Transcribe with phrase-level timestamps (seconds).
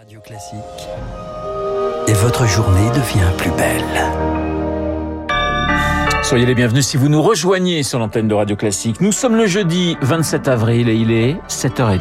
[0.00, 0.88] Radio Classique.
[2.08, 3.84] Et votre journée devient plus belle.
[6.22, 9.02] Soyez les bienvenus si vous nous rejoignez sur l'antenne de Radio Classique.
[9.02, 12.00] Nous sommes le jeudi 27 avril et il est 7h30.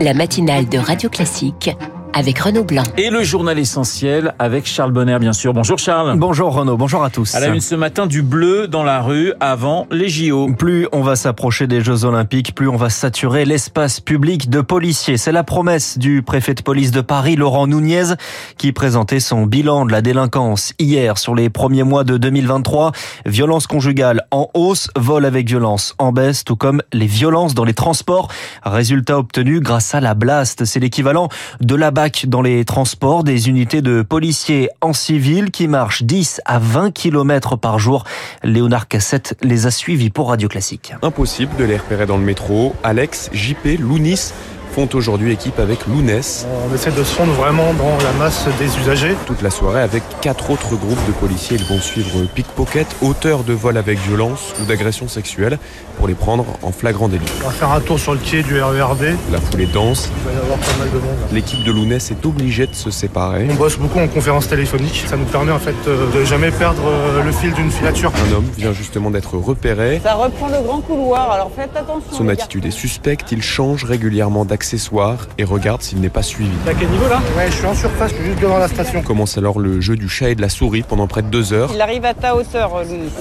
[0.00, 1.70] La matinale de Radio Classique
[2.14, 2.84] avec Renaud Blanc.
[2.96, 5.52] Et le journal essentiel avec Charles Bonner, bien sûr.
[5.52, 6.16] Bonjour Charles.
[6.16, 7.34] Bonjour Renaud, bonjour à tous.
[7.34, 10.52] À la une ce matin, du bleu dans la rue avant les JO.
[10.56, 15.16] Plus on va s'approcher des Jeux Olympiques, plus on va saturer l'espace public de policiers.
[15.16, 18.14] C'est la promesse du préfet de police de Paris, Laurent Nunez,
[18.58, 22.92] qui présentait son bilan de la délinquance hier sur les premiers mois de 2023.
[23.26, 27.74] Violence conjugale en hausse, vol avec violence en baisse, tout comme les violences dans les
[27.74, 28.28] transports.
[28.62, 30.64] Résultat obtenu grâce à la blast.
[30.64, 31.28] C'est l'équivalent
[31.60, 31.90] de la
[32.26, 37.56] dans les transports, des unités de policiers en civil qui marchent 10 à 20 km
[37.56, 38.04] par jour.
[38.42, 40.92] Léonard Cassette les a suivis pour Radio Classique.
[41.02, 42.74] Impossible de les repérer dans le métro.
[42.82, 44.32] Alex, JP, Lounis
[44.74, 46.48] font aujourd'hui équipe avec Lounès.
[46.68, 49.14] On essaie de se fondre vraiment dans la masse des usagers.
[49.24, 51.56] Toute la soirée avec quatre autres groupes de policiers.
[51.60, 55.60] Ils vont suivre pickpocket, auteurs de vol avec violence ou d'agression sexuelle
[55.96, 57.22] pour les prendre en flagrant délit.
[57.44, 59.16] On va faire un tour sur le quai du RERD.
[59.30, 60.10] La foule est dense.
[60.10, 61.16] Il va y avoir pas mal de monde.
[61.30, 63.46] L'équipe de Lounès est obligée de se séparer.
[63.48, 65.04] On bosse beaucoup en conférence téléphonique.
[65.06, 68.10] Ça nous permet en fait euh, de jamais perdre euh, le fil d'une filature.
[68.28, 70.00] Un homme vient justement d'être repéré.
[70.02, 72.10] Ça reprend le grand couloir, alors faites attention.
[72.10, 73.30] Son attitude est suspecte.
[73.30, 76.50] Il change régulièrement d'accès accessoires et regarde s'il n'est pas suivi.
[76.64, 77.20] T'as quel niveau là?
[77.36, 79.02] Ouais, je suis en surface, je suis juste devant la station.
[79.02, 81.70] Commence alors le jeu du chat et de la souris pendant près de deux heures.
[81.74, 82.70] Il arrive à ta hauteur,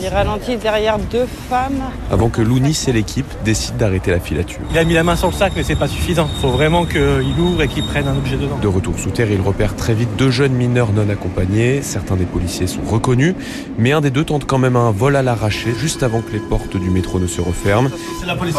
[0.02, 1.81] il ralentit derrière deux femmes.
[2.09, 4.61] Avant que Lounis et l'équipe décident d'arrêter la filature.
[4.72, 6.30] Il a mis la main sur le sac, mais c'est pas suffisant.
[6.41, 8.57] Faut vraiment qu'il ouvre et qu'il prenne un objet dedans.
[8.61, 11.81] De retour sous terre, il repère très vite deux jeunes mineurs non accompagnés.
[11.81, 13.35] Certains des policiers sont reconnus,
[13.78, 16.39] mais un des deux tente quand même un vol à l'arraché juste avant que les
[16.39, 17.89] portes du métro ne se referment.
[18.22, 18.55] C'est la police.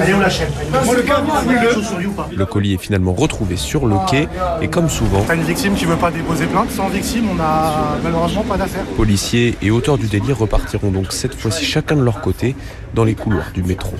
[0.00, 0.52] Allez, on l'achète.
[0.72, 4.28] le, le colis est finalement retrouvé sur le quai
[4.60, 5.22] et comme souvent...
[5.26, 6.70] T'as une victime qui veut pas déposer plainte.
[6.70, 8.84] Sans victime, on a malheureusement pas d'affaire.
[8.96, 12.56] Policiers et auteurs du délire repartiront donc cette fois-ci chacun de leur côté
[12.94, 13.94] dans les couloirs du métro.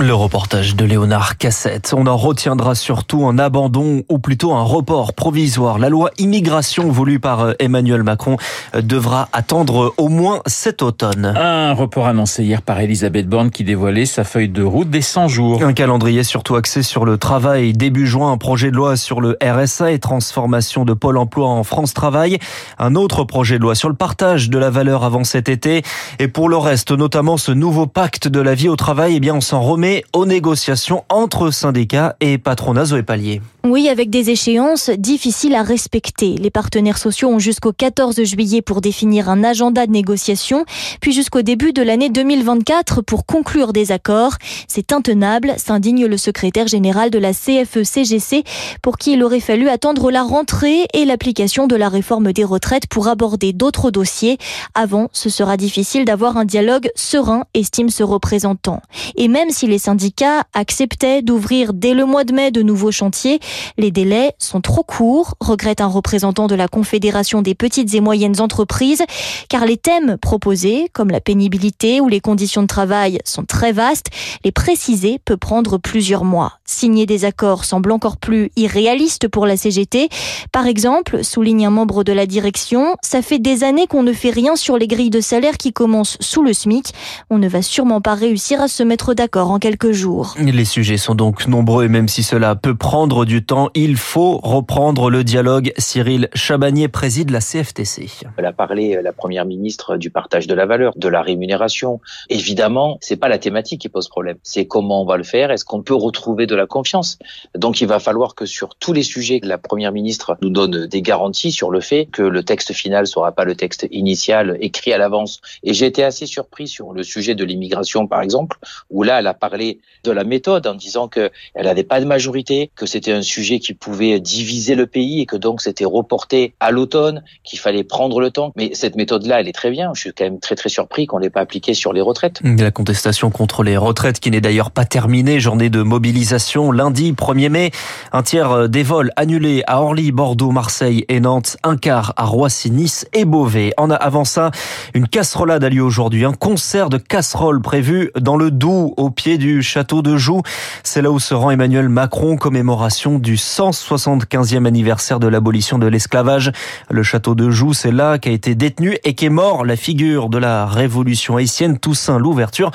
[0.00, 1.92] Le reportage de Léonard Cassette.
[1.96, 5.80] On en retiendra surtout un abandon ou plutôt un report provisoire.
[5.80, 8.36] La loi immigration voulue par euh, Emmanuel Macron
[8.76, 11.34] euh, devra attendre au moins cet automne.
[11.36, 15.26] Un report annoncé hier par Elisabeth Borne qui dévoilait sa feuille de route des 100
[15.26, 15.64] jours.
[15.64, 17.72] Un calendrier surtout axé sur le travail.
[17.72, 21.64] Début juin, un projet de loi sur le RSA et transformation de Pôle emploi en
[21.64, 22.38] France Travail.
[22.78, 25.82] Un autre projet de loi sur le partage de la valeur avant cet été.
[26.20, 29.34] Et pour le reste, notamment ce nouveau pacte de la vie au travail, eh bien
[29.34, 33.40] on s'en remet aux négociations entre syndicats et patronat Zoé Pallier.
[33.64, 36.36] Oui, avec des échéances difficiles à respecter.
[36.36, 40.64] Les partenaires sociaux ont jusqu'au 14 juillet pour définir un agenda de négociation,
[41.00, 44.36] puis jusqu'au début de l'année 2024 pour conclure des accords.
[44.68, 48.44] C'est intenable, s'indigne le secrétaire général de la CFE-CGC,
[48.80, 52.86] pour qui il aurait fallu attendre la rentrée et l'application de la réforme des retraites
[52.86, 54.38] pour aborder d'autres dossiers.
[54.74, 58.80] Avant, ce sera difficile d'avoir un dialogue serein, estime ce représentant.
[59.16, 63.40] Et même si les syndicats acceptaient d'ouvrir dès le mois de mai de nouveaux chantiers,
[63.76, 68.40] les délais sont trop courts, regrette un représentant de la Confédération des petites et moyennes
[68.40, 69.02] entreprises,
[69.48, 74.08] car les thèmes proposés, comme la pénibilité ou les conditions de travail, sont très vastes.
[74.44, 76.58] Les préciser peut prendre plusieurs mois.
[76.64, 80.08] Signer des accords semble encore plus irréaliste pour la CGT.
[80.52, 84.30] Par exemple, souligne un membre de la direction, ça fait des années qu'on ne fait
[84.30, 86.92] rien sur les grilles de salaire qui commencent sous le SMIC.
[87.30, 90.34] On ne va sûrement pas réussir à se mettre d'accord en quelques jours.
[90.38, 94.38] Les sujets sont donc nombreux et même si cela peut prendre du temps, il faut
[94.38, 95.74] reprendre le dialogue.
[95.76, 98.08] Cyril Chabagnier préside la CFTC.
[98.38, 102.00] Elle a parlé, euh, la première ministre, du partage de la valeur, de la rémunération.
[102.30, 104.38] Évidemment, c'est pas la thématique qui pose problème.
[104.42, 105.50] C'est comment on va le faire.
[105.50, 107.18] Est-ce qu'on peut retrouver de la confiance?
[107.54, 111.02] Donc, il va falloir que sur tous les sujets, la première ministre nous donne des
[111.02, 114.98] garanties sur le fait que le texte final sera pas le texte initial écrit à
[114.98, 115.42] l'avance.
[115.62, 118.56] Et j'ai été assez surpris sur le sujet de l'immigration, par exemple,
[118.88, 122.04] où là, elle a parlé de la méthode en disant que elle n'avait pas de
[122.04, 126.54] majorité, que c'était un sujet qui pouvait diviser le pays et que donc c'était reporté
[126.60, 128.52] à l'automne, qu'il fallait prendre le temps.
[128.56, 129.92] Mais cette méthode-là, elle est très bien.
[129.94, 132.40] Je suis quand même très très surpris qu'on l'ait pas appliquée sur les retraites.
[132.42, 135.40] La contestation contre les retraites qui n'est d'ailleurs pas terminée.
[135.40, 137.70] Journée de mobilisation lundi 1er mai.
[138.12, 141.56] Un tiers des vols annulés à Orly, Bordeaux, Marseille et Nantes.
[141.62, 143.72] Un quart à Roissy, Nice et Beauvais.
[143.78, 144.50] En avant ça,
[144.94, 146.24] une casserolade a lieu aujourd'hui.
[146.24, 150.42] Un concert de casseroles prévu dans le Doubs au pied du château de Joux.
[150.82, 156.52] C'est là où se rend Emmanuel Macron, commémoration du 175e anniversaire de l'abolition de l'esclavage.
[156.90, 160.38] Le château de Joux, c'est là qu'a été détenu et qu'est mort la figure de
[160.38, 162.70] la révolution haïtienne, Toussaint l'ouverture,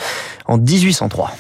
[0.45, 1.31] en 1803.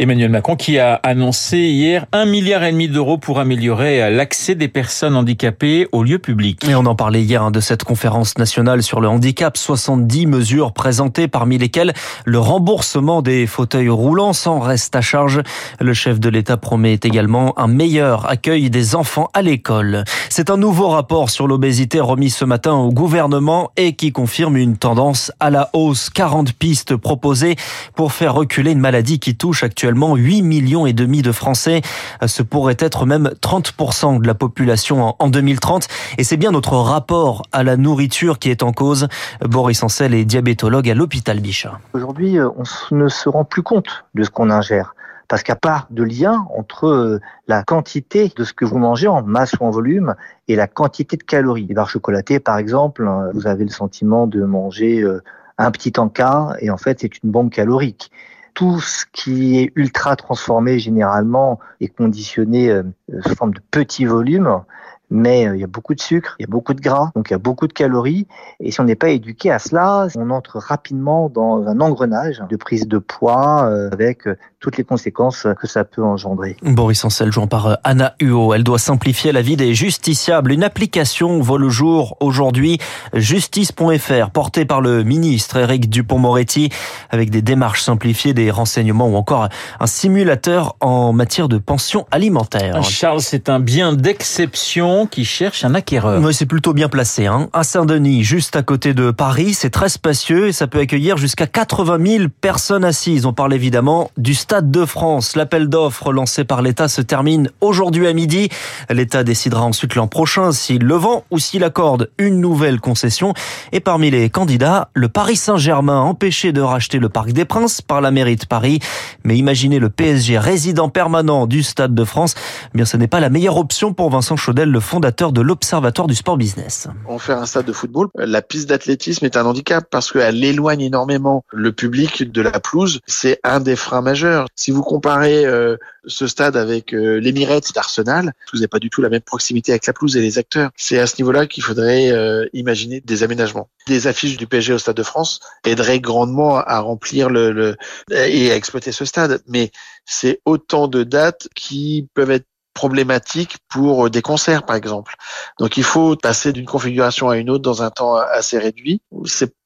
[0.00, 4.66] Emmanuel Macron qui a annoncé hier un milliard et demi d'euros pour améliorer l'accès des
[4.66, 6.64] personnes handicapées aux lieux publics.
[6.68, 9.56] Et on en parlait hier hein, de cette conférence nationale sur le handicap.
[9.56, 11.92] 70 mesures présentées parmi lesquelles
[12.24, 15.42] le remboursement des fauteuils roulants sans reste à charge.
[15.78, 20.02] Le chef de l'État promet également un meilleur accueil des enfants à l'école.
[20.28, 24.76] C'est un nouveau rapport sur l'obésité remis ce matin au gouvernement et qui confirme une
[24.76, 26.10] tendance à la hausse.
[26.10, 27.54] 40 pistes proposées
[27.94, 31.82] pour faire reculer une maladie qui touche actuellement 8 millions et demi de Français.
[32.26, 35.88] Ce pourrait être même 30% de la population en 2030.
[36.18, 39.08] Et c'est bien notre rapport à la nourriture qui est en cause.
[39.42, 41.78] Boris Ancel est diabétologue à l'hôpital Bichat.
[41.92, 44.94] Aujourd'hui, on ne se rend plus compte de ce qu'on ingère
[45.28, 49.22] parce a pas de lien entre euh, la quantité de ce que vous mangez en
[49.22, 50.14] masse ou en volume
[50.48, 51.66] et la quantité de calories.
[51.66, 55.22] Les barres chocolatées, par exemple, hein, vous avez le sentiment de manger euh,
[55.58, 58.10] un petit encas et en fait c'est une bombe calorique.
[58.54, 62.84] Tout ce qui est ultra transformé généralement est conditionné euh,
[63.26, 64.62] sous forme de petits volumes
[65.10, 67.30] mais euh, il y a beaucoup de sucre, il y a beaucoup de gras, donc
[67.30, 68.26] il y a beaucoup de calories.
[68.60, 72.56] Et si on n'est pas éduqué à cela, on entre rapidement dans un engrenage de
[72.56, 76.56] prise de poids euh, avec euh, toutes les conséquences que ça peut engendrer.
[76.62, 78.54] Boris Ancel, jouant par Anna Huo.
[78.54, 80.52] Elle doit simplifier la vie des justiciables.
[80.52, 82.78] Une application voit le jour aujourd'hui,
[83.12, 86.70] justice.fr, portée par le ministre Éric Dupont-Moretti,
[87.10, 89.48] avec des démarches simplifiées, des renseignements ou encore
[89.80, 92.82] un simulateur en matière de pension alimentaire.
[92.82, 96.22] Charles, c'est un bien d'exception qui cherche un acquéreur.
[96.22, 97.26] Oui, c'est plutôt bien placé.
[97.26, 97.48] Hein.
[97.52, 101.46] À Saint-Denis, juste à côté de Paris, c'est très spacieux et ça peut accueillir jusqu'à
[101.46, 103.26] 80 000 personnes assises.
[103.26, 105.36] On parle évidemment du Stade de France.
[105.36, 108.48] L'appel d'offres lancé par l'État se termine aujourd'hui à midi.
[108.90, 113.34] L'État décidera ensuite l'an prochain s'il le vend ou s'il accorde une nouvelle concession.
[113.72, 118.00] Et parmi les candidats, le Paris Saint-Germain empêché de racheter le Parc des Princes par
[118.00, 118.80] la mairie de Paris.
[119.24, 122.34] Mais imaginez le PSG résident permanent du Stade de France.
[122.74, 126.06] Eh bien, ce n'est pas la meilleure option pour Vincent Chaudel, le fondateur de l'Observatoire
[126.06, 126.88] du sport business.
[127.08, 128.08] On fait un stade de football.
[128.14, 133.00] La piste d'athlétisme est un handicap parce qu'elle éloigne énormément le public de la pelouse.
[133.06, 134.46] C'est un des freins majeurs.
[134.54, 135.76] Si vous comparez euh,
[136.06, 139.86] ce stade avec euh, l'Emirates d'Arsenal, vous n'avez pas du tout la même proximité avec
[139.86, 140.70] la pelouse et les acteurs.
[140.76, 143.68] C'est à ce niveau-là qu'il faudrait euh, imaginer des aménagements.
[143.86, 147.76] Des affiches du PSG au Stade de France aideraient grandement à remplir le, le
[148.10, 149.42] et à exploiter ce stade.
[149.46, 149.70] Mais
[150.04, 155.14] c'est autant de dates qui peuvent être problématique pour des concerts, par exemple.
[155.58, 159.00] Donc il faut passer d'une configuration à une autre dans un temps assez réduit.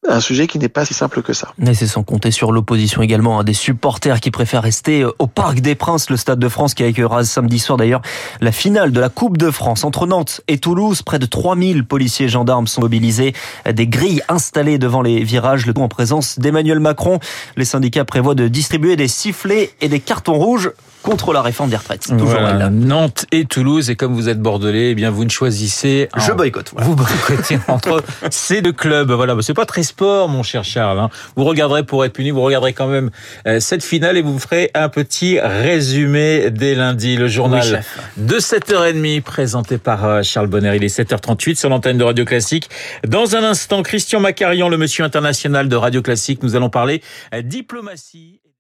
[0.09, 1.49] Un sujet qui n'est pas si simple que ça.
[1.59, 5.27] Mais c'est sans compter sur l'opposition également, hein, des supporters qui préfèrent rester euh, au
[5.27, 8.03] Parc des Princes, le Stade de France qui accueillera samedi soir d'ailleurs
[8.41, 11.03] la finale de la Coupe de France entre Nantes et Toulouse.
[11.03, 13.35] Près de 3000 policiers et gendarmes sont mobilisés,
[13.71, 17.21] des grilles installées devant les virages, le tout en présence d'Emmanuel Macron.
[17.57, 20.73] Les syndicats prévoient de distribuer des sifflets et des cartons rouges
[21.03, 22.09] contre la réforme des retraites.
[22.09, 22.41] Toujours
[22.71, 26.09] Nantes et Toulouse, et comme vous êtes bordelais, eh bien vous ne choisissez.
[26.17, 26.73] Je boycotte.
[26.77, 29.11] Vous boycottez entre ces deux clubs.
[29.13, 31.01] Voilà, c'est pas très sport, mon cher Charles.
[31.01, 31.11] Hein.
[31.35, 33.11] Vous regarderez pour être puni, vous regarderez quand même
[33.49, 37.17] euh, cette finale et vous ferez un petit résumé dès lundi.
[37.17, 37.83] Le journal
[38.17, 40.77] de 7h30 présenté par euh, Charles Bonner.
[40.77, 42.71] Il est 7h38 sur l'antenne de Radio Classique.
[43.09, 47.03] Dans un instant, Christian Macarion, le monsieur international de Radio Classique, nous allons parler
[47.35, 48.39] euh, diplomatie.